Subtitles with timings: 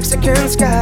[0.00, 0.79] Mexican sky.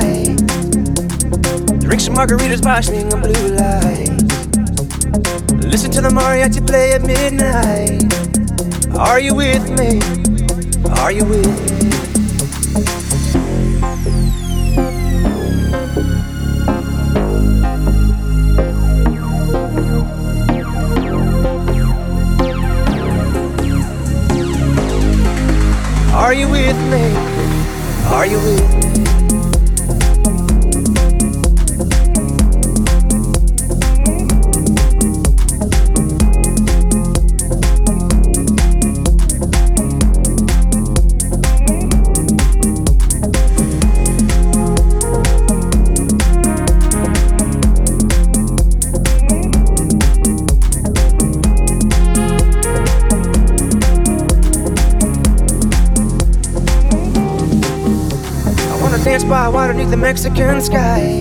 [60.19, 61.21] Mexican sky.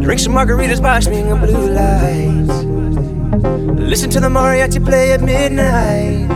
[0.00, 2.62] Drink some margaritas, watch me in the blue lights.
[3.80, 6.30] Listen to the mariachi play at midnight.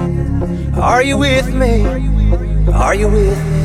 [0.77, 1.87] Are you with me?
[2.73, 3.56] Are you with me?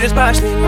[0.00, 0.59] sweetest parsley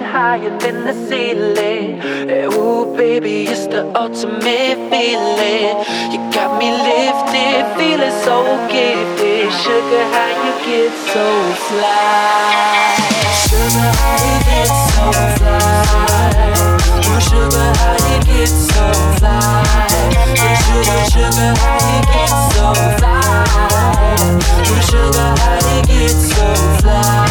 [0.00, 2.00] even higher than the ceiling.
[2.00, 5.84] Hey, ooh, baby, it's the ultimate feeling.
[6.12, 9.52] You got me lifted, feeling so gifted.
[9.52, 11.26] Sugar, how you get so
[11.68, 12.96] fly?
[13.44, 15.04] Sugar, how you get so
[15.36, 15.58] fly?
[17.06, 18.84] Ooh, sugar, how you get so
[19.18, 19.64] fly?
[20.40, 22.66] Ooh, sugar, sugar, how you get so
[22.98, 23.18] fly?
[24.68, 26.46] Ooh, sugar, how you get so
[26.80, 27.30] fly?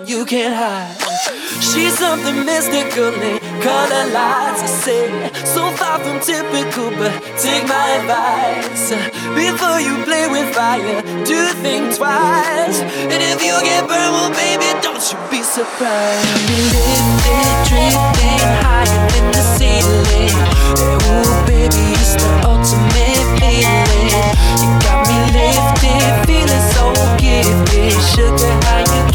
[0.00, 0.96] one you can't hide.
[1.60, 4.62] She's something mystical and color lights.
[4.62, 8.90] I say, so far from typical, but take my advice.
[9.34, 12.80] Before you play with fire, do think twice.
[12.80, 16.28] And if you get burned, well, baby, don't you be surprised.
[16.72, 20.34] Lifted, drifting higher than the ceiling.
[20.80, 24.20] Yeah, ooh, baby, it's the ultimate feeling.
[24.60, 26.84] You got me lifted, feeling so
[27.18, 28.49] gifted, sugar.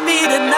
[0.00, 0.56] me tonight.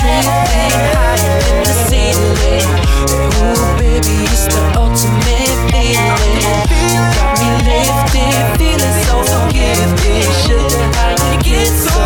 [0.00, 2.64] Drifting higher than the ceiling.
[3.12, 6.40] Ooh, baby, it's the ultimate feeling.
[7.12, 9.20] Got me lifted, feeling so
[11.28, 11.96] you get so?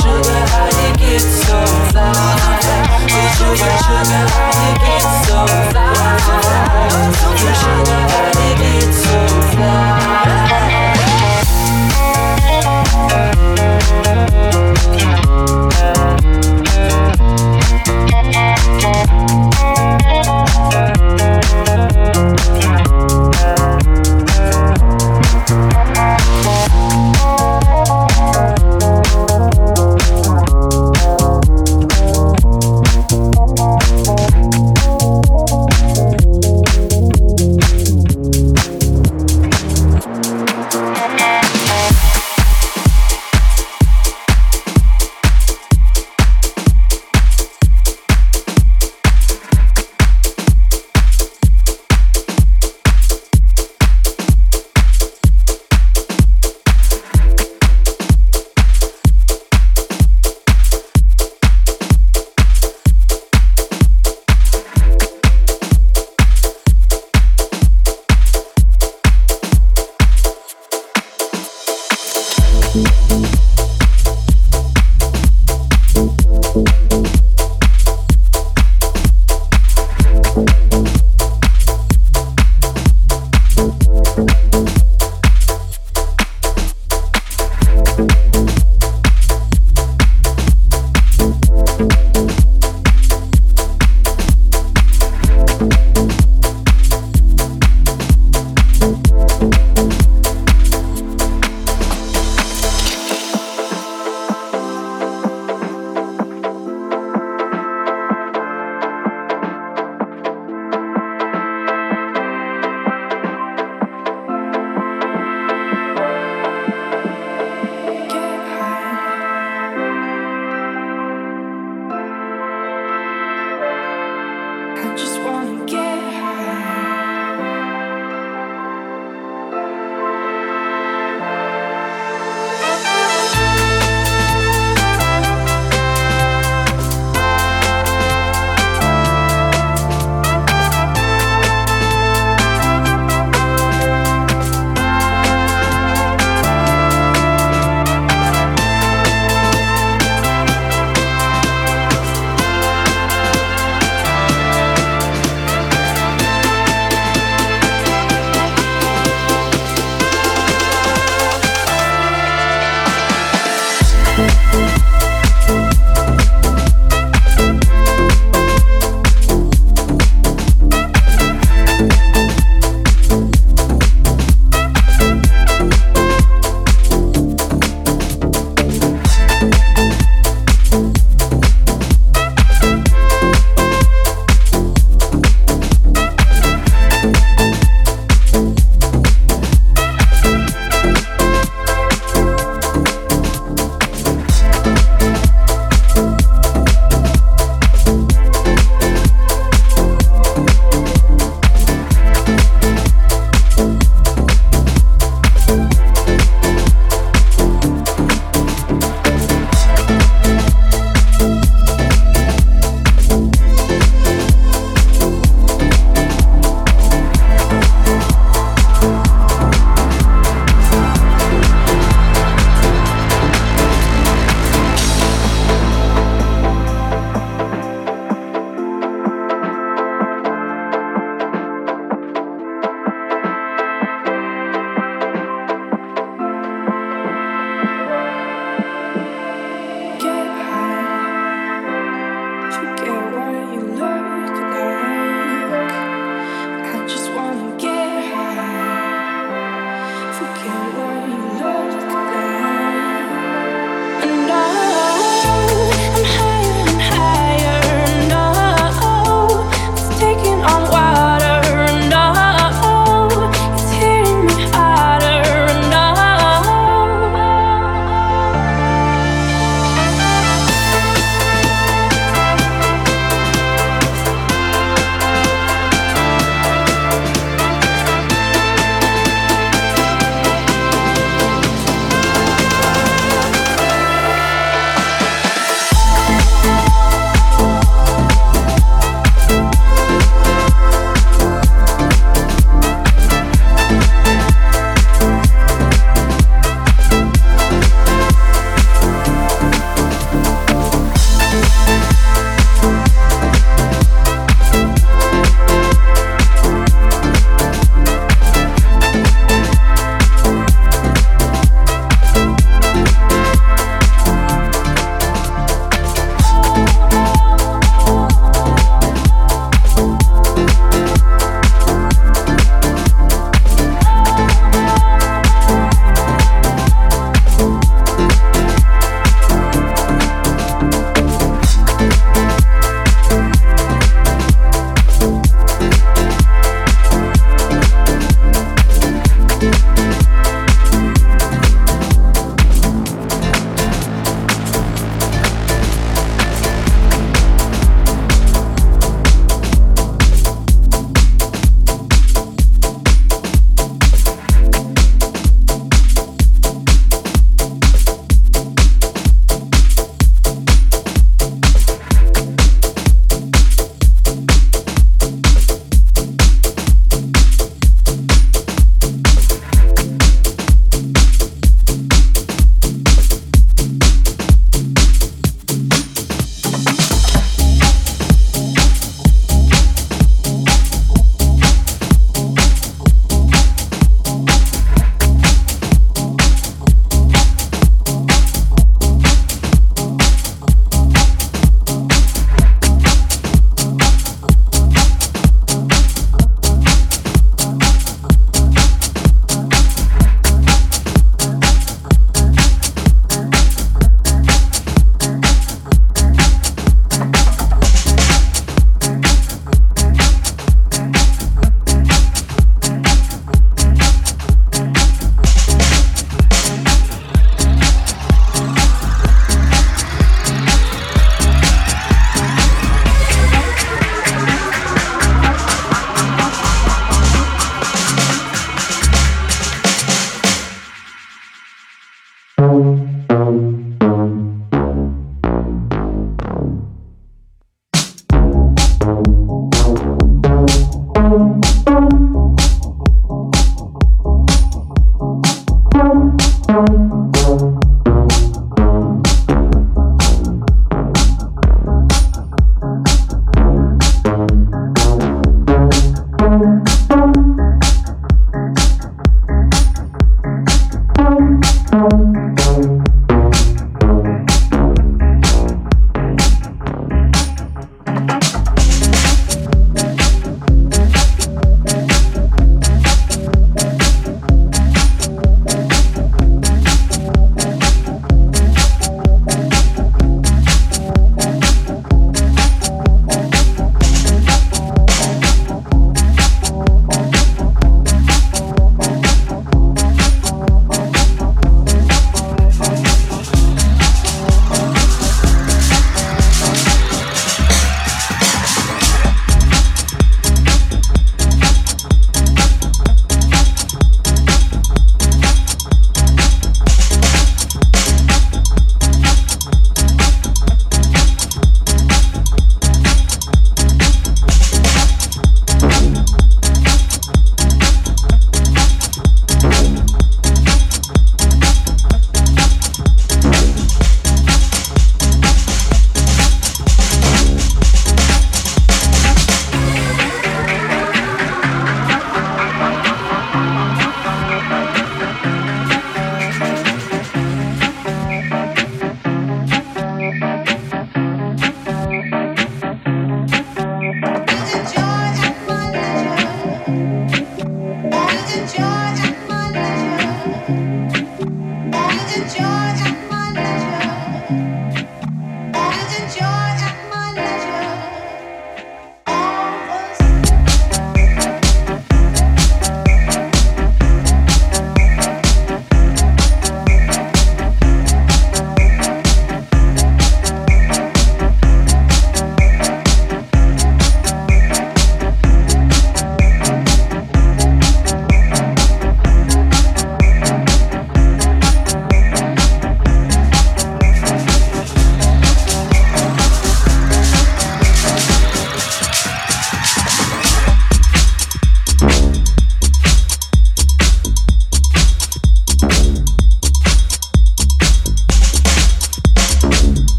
[0.00, 1.58] Sugar, how you get so
[1.92, 2.16] fly?
[3.08, 3.52] You get so
[4.08, 4.46] fly?
[4.46, 4.51] You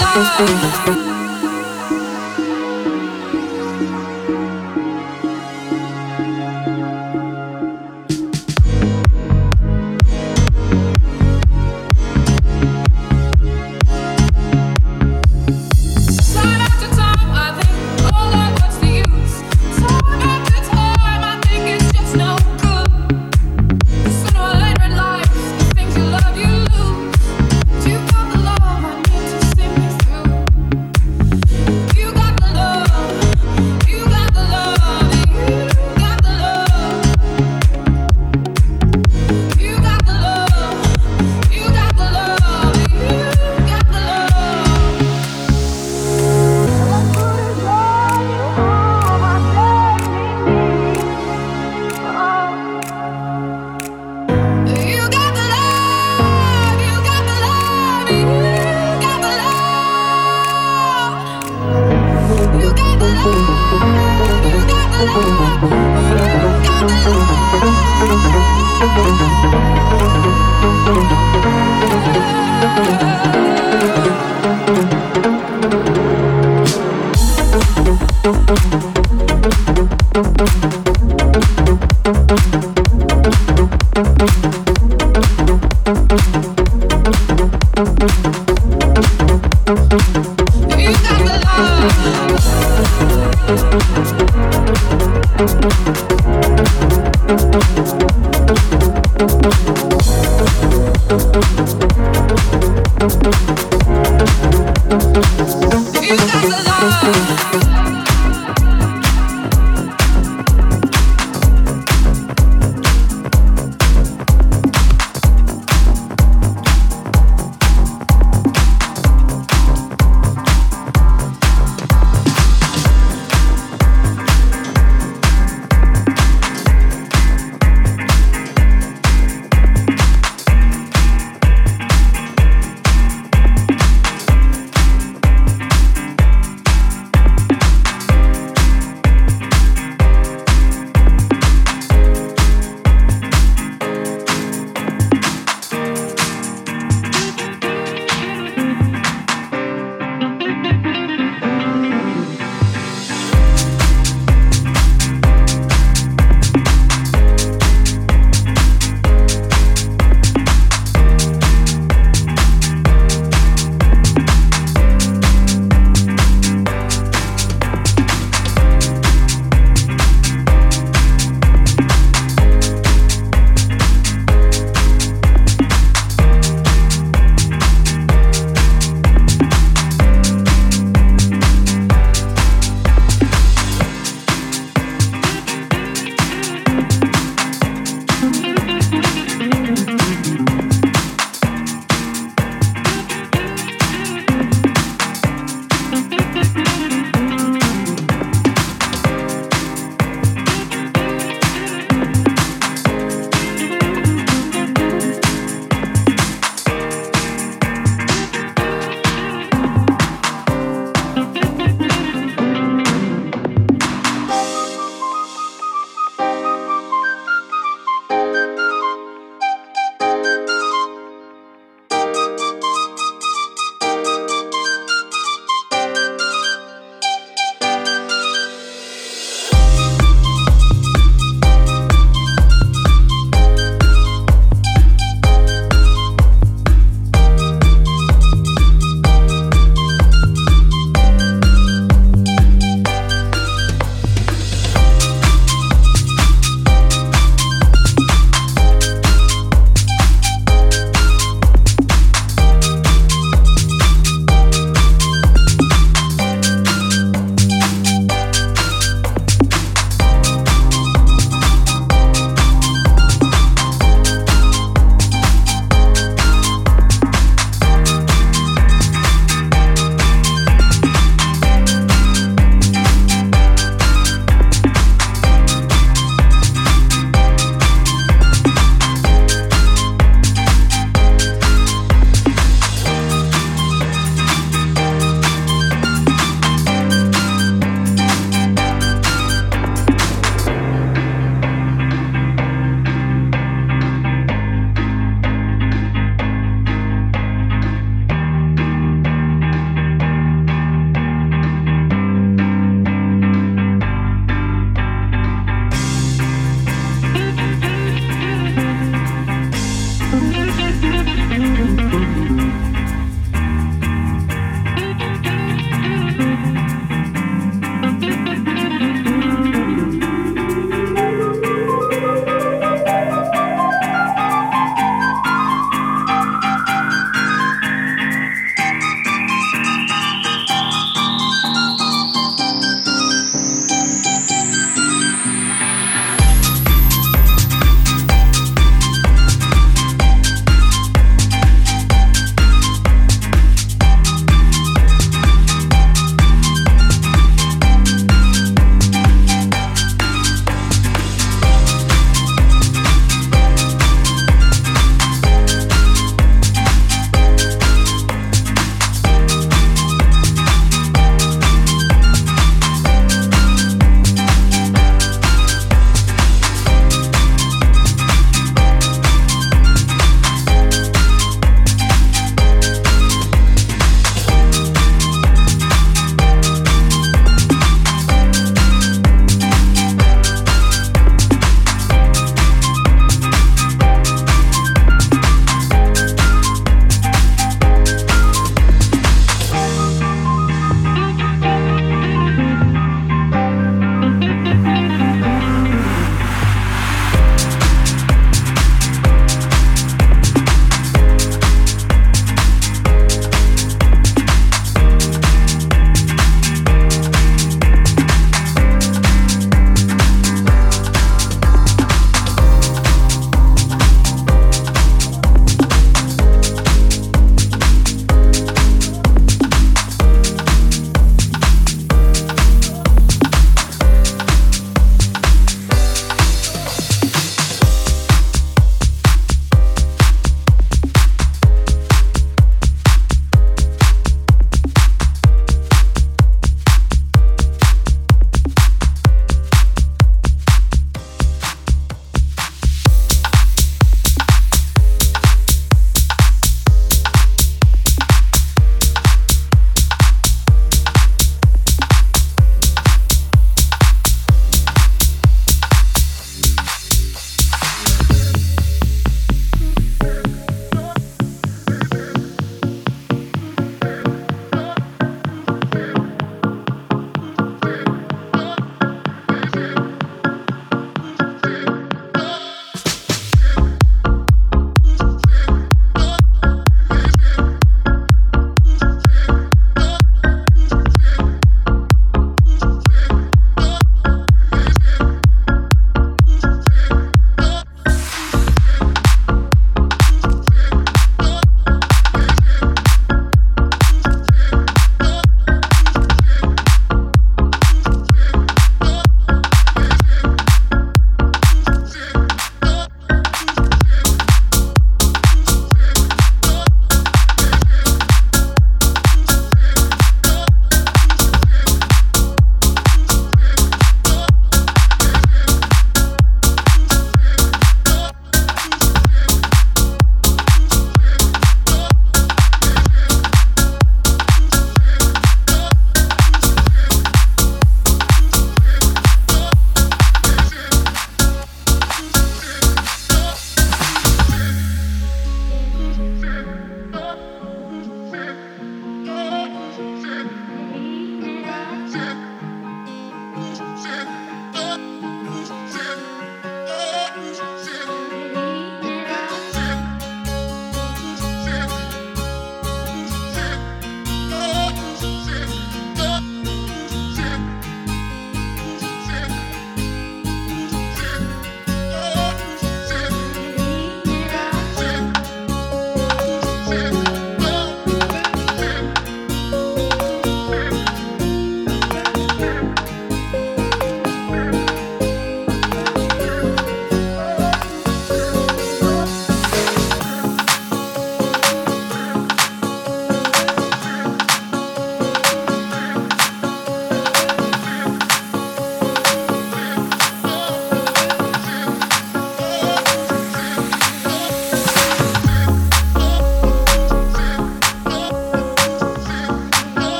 [0.00, 1.09] love.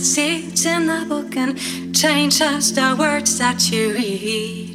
[0.00, 1.58] seeds in the book and
[1.94, 4.67] change just the words that you read.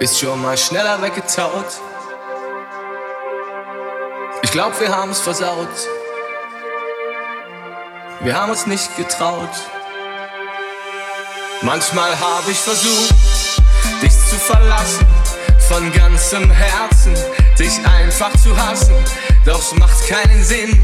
[0.00, 1.66] Bist schon mal schneller weggetaut.
[4.40, 5.68] Ich glaub, wir haben's versaut.
[8.20, 9.50] Wir haben uns nicht getraut.
[11.60, 13.14] Manchmal hab ich versucht,
[14.00, 15.06] dich zu verlassen.
[15.68, 17.14] Von ganzem Herzen,
[17.58, 18.94] dich einfach zu hassen.
[19.44, 20.82] Doch es macht keinen Sinn,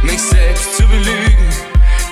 [0.00, 1.50] mich selbst zu belügen.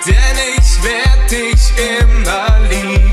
[0.04, 3.10] Denn ich werd dich immer lieben.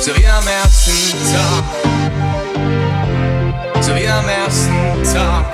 [0.00, 2.07] So wie am ersten Tag.
[3.88, 5.46] So wie am ersten Tag.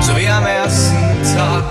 [0.00, 1.64] So wie am ersten Tag.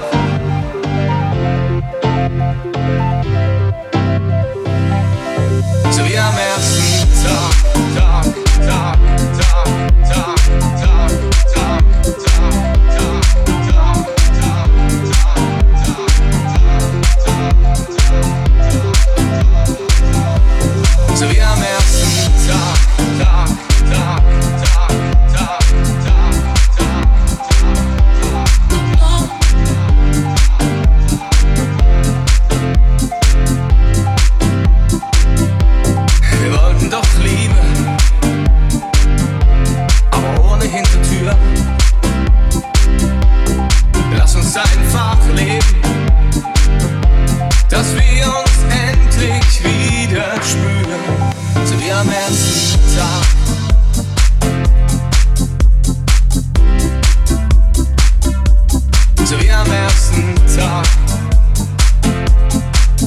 [5.92, 7.56] So wie am ersten Tag,
[7.98, 8.26] Tag,
[8.66, 8.98] Tag,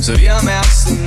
[0.08, 0.97] seria mestre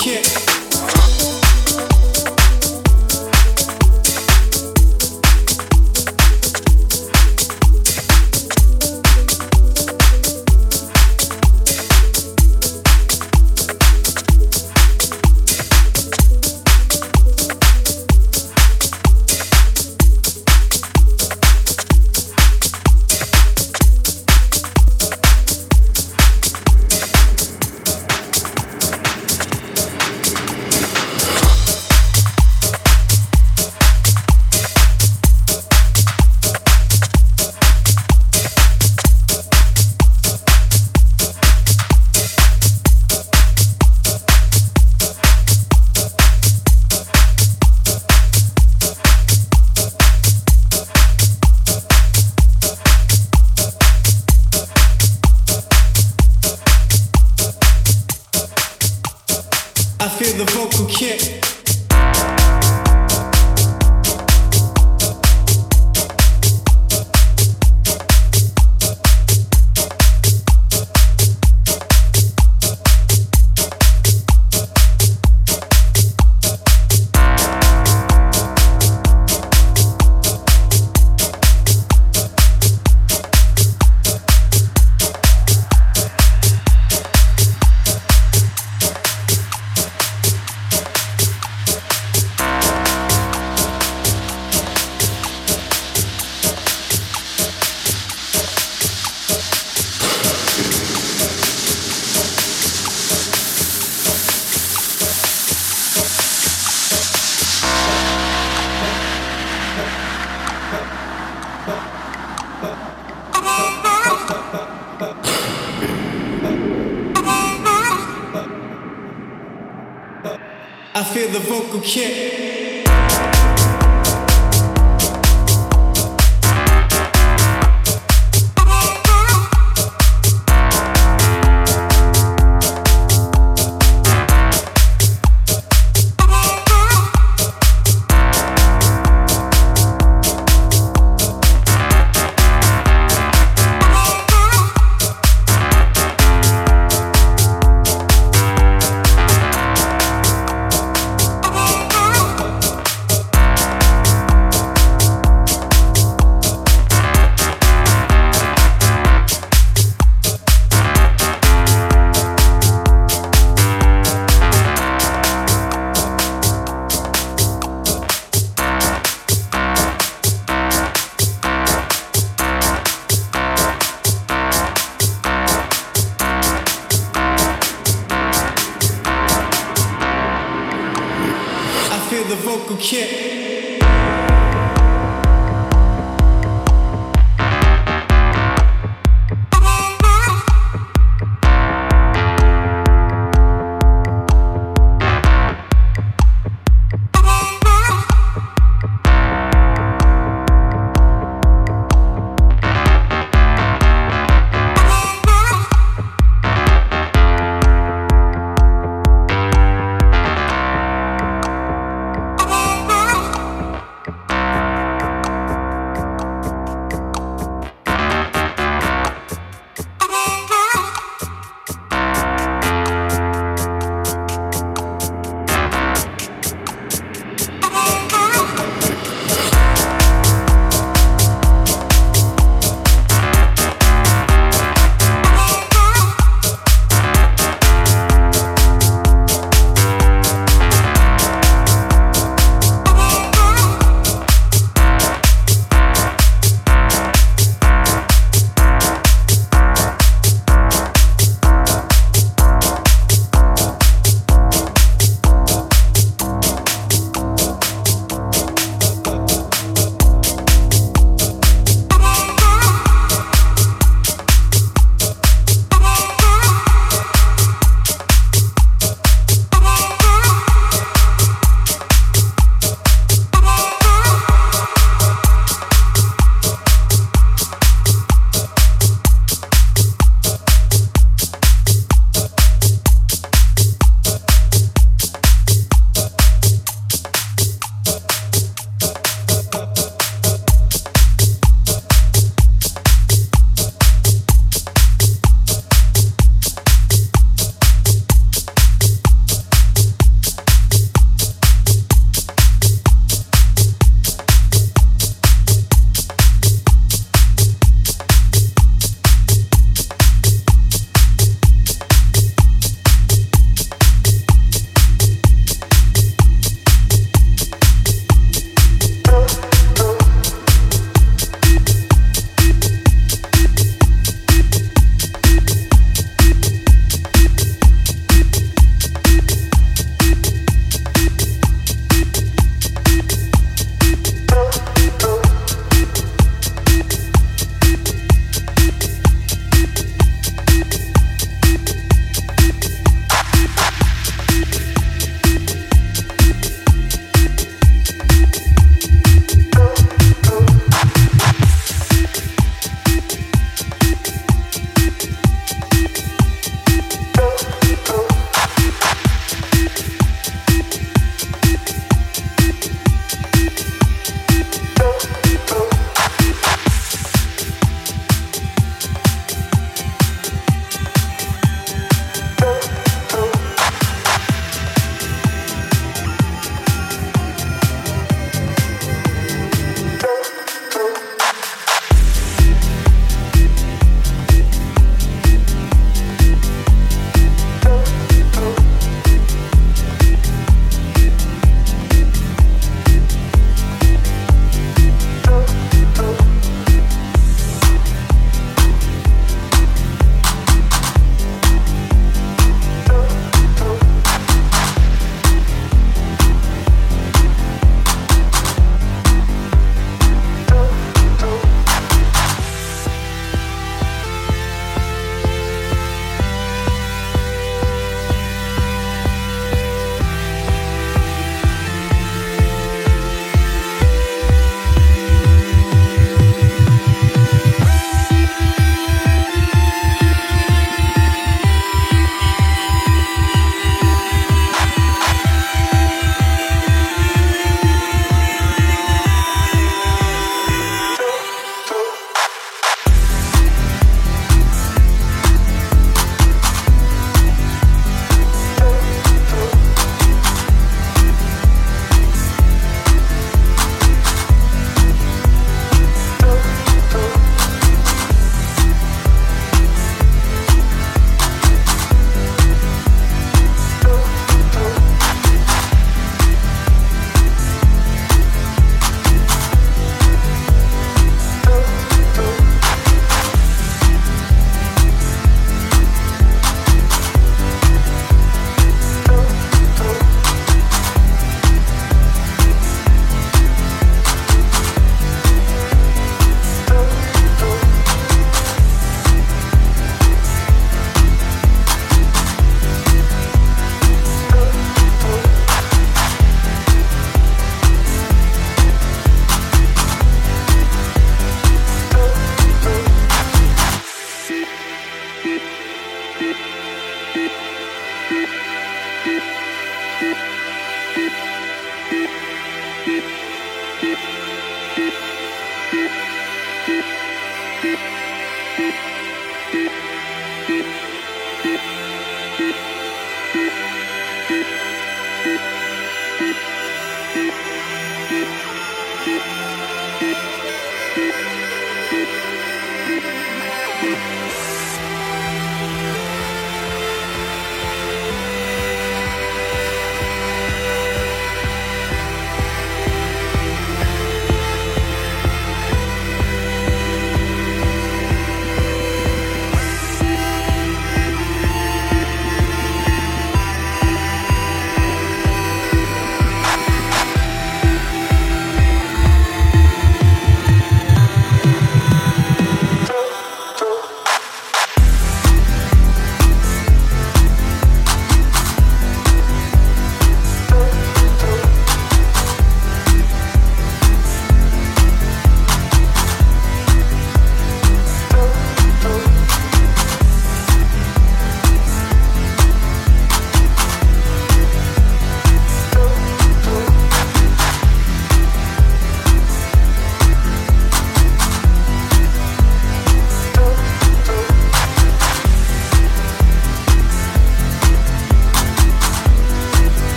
[0.00, 0.49] kick.